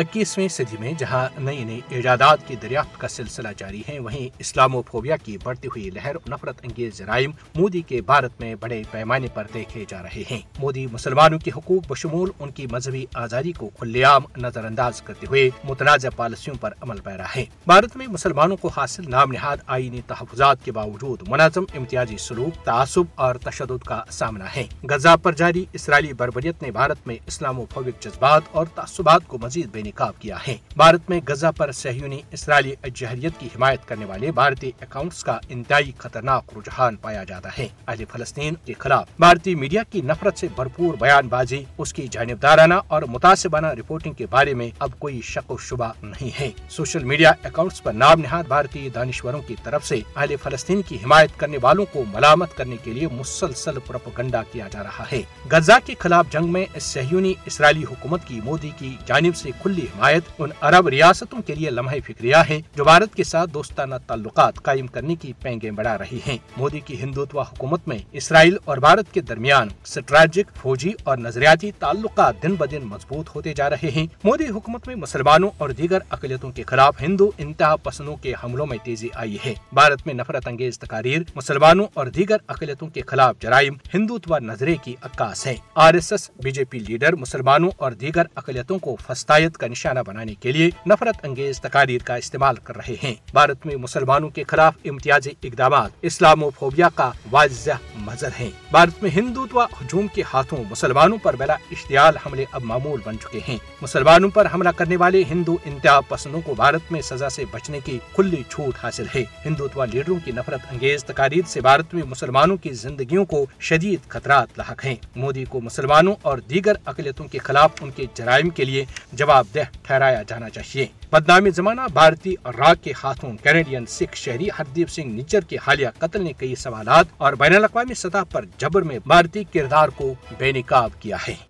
[0.00, 4.82] اکیسویں صدی میں جہاں نئی نئی ایجادات کی دریافت کا سلسلہ جاری ہے وہیں اسلامو
[4.82, 9.46] فوبیا کی بڑھتی ہوئی لہر، نفرت انگیز جرائم مودی کے بھارت میں بڑے پیمانے پر
[9.54, 14.04] دیکھے جا رہے ہیں۔ مودی مسلمانوں کے حقوق بشمول، ان کی مذہبی آزادی کو کھلے
[14.04, 18.68] عام نظر انداز کرتے ہوئے متنازع پالیسیوں پر عمل پیرا ہے۔ بھارت میں مسلمانوں کو
[18.68, 24.56] حاصل نام نہاد آئینی تحفظات کے باوجود منظم امتیازی سلوک، تعصب اور تشدد کا سامنا
[24.56, 29.20] ہے۔ غزہ پر جاری اسرائیلی بربریت نے بھارت میں اسلام و فوبک جذبات اور تعصبات
[29.26, 33.88] کو مزید بے نقاب کیا ہے۔ بھارت میں غزہ پر سہیونی اسرائیلی جہریت کی حمایت
[33.88, 39.08] کرنے والے بھارتی اکاؤنٹس کا انتہائی خطرناک رجحان پایا جاتا ہے۔ اہل فلسطین کے خلاف
[39.18, 44.26] بھارتی میڈیا کی نفرت سے بھرپور بیان بازی، اس کی جانبدارانہ اور متاثبانہ رپورٹنگ کے
[44.30, 48.44] بارے میں اب کوئی شک و شبہ نہیں ہے۔ سوشل میڈیا اکاؤنٹس پر نام نہاد
[48.48, 52.92] بھارتی دانشوروں کی طرف سے اہل فلسطین کی حمایت کرنے والوں کو ملامت کرنے کے
[52.92, 58.20] لیے مسلسل پروپگنڈا کیا جا رہا ہے۔ غزہ کے خلاف جنگ میں سہیونی اسرائیلی حکومت
[58.26, 62.60] کی مودی کی جانب سے کھلی حمایت ان عرب ریاستوں کے لیے لمحے فکریہ ہے
[62.74, 67.02] جو بھارت کے ساتھ دوستانہ تعلقات قائم کرنے کی پینگیں بڑھا رہی ہیں۔ مودی کی
[67.02, 72.82] ہندوتوا حکومت میں اسرائیل اور بھارت کے درمیان اسٹریٹجک فوجی اور نظریاتی تعلقات دن بدن
[72.82, 77.30] مضبوط ہوتے جا رہے ہیں۔ مودی حکومت میں مسلمانوں اور دیگر اقلیتوں کے خلاف ہندو
[77.38, 82.06] انتہا پسندوں کے حملوں میں تیزی آئی ہے۔ بھارت میں نفرت انگیز تقاریر، مسلمانوں اور
[82.06, 86.64] دیگر اقلیتوں کے خلاف جرائم ہندوتوا نظرے کی عکاس ہے R S S, B J
[86.64, 91.60] P leader, مسلمانوں اور دیگر اقلیتوں کو فستایت کا نشانہ بنانے کے لیے نفرت انگیز
[91.60, 96.88] تقاریر کا استعمال کر رہے ہیں۔ بھارت میں مسلمانوں کے خلاف امتیازی اقدامات اسلامو فوبیا
[96.94, 102.44] کا واضح مظہر ہیں۔ بھارت میں ہندوتوا ہجوم کے ہاتھوں مسلمانوں پر بلا اشتعال حملے
[102.52, 106.92] اب معمول بن چکے ہیں۔ مسلمانوں پر حملہ کرنے والے ہندو انتہا پسندوں کو بھارت
[106.92, 111.42] میں سزا سے بچنے کی کھلی چھوٹ حاصل ہے۔ ہندوتوا لیڈروں کی نفرت انگیز تقاریر
[111.46, 116.38] سے بھارت میں مسلمانوں کی زندگیوں کو شدید خطرات لاحق ہیں۔ مودی کو مسلمانوں اور
[116.38, 121.50] دیگر اقلیتوں کے خلاف ان کے جرائم کے لیے جواب دہ ٹھہرایا جانا چاہیے بدنامی
[121.50, 126.22] زمانہ بھارتی اور راگ کے ہاتھوں کینیڈین سکھ شہری ہردیپ سنگھ نجر کے حالیہ قتل
[126.22, 130.90] نے کئی سوالات اور بین الاقوامی سطح پر جبر میں بھارتی کردار کو بے نقاب
[131.00, 131.49] کیا ہے۔